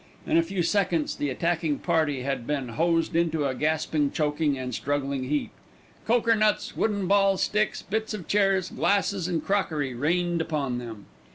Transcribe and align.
In 0.25 0.35
a 0.35 0.41
few 0.41 0.63
seconds 0.63 1.15
the 1.15 1.29
attacking 1.29 1.77
party 1.77 2.23
had 2.23 2.47
been 2.47 2.69
hosed 2.69 3.15
into 3.15 3.45
a 3.45 3.53
gasping, 3.53 4.09
choking, 4.09 4.57
and 4.57 4.73
struggling 4.73 5.25
heap. 5.25 5.51
Cokernuts, 6.07 6.75
wooden 6.75 7.05
balls, 7.07 7.43
sticks, 7.43 7.83
bits 7.83 8.11
of 8.15 8.27
chairs, 8.27 8.71
glasses 8.71 9.27
and 9.27 9.45
crockery 9.45 9.93
rained 9.93 10.41
upon 10.41 10.79
them. 10.79 11.05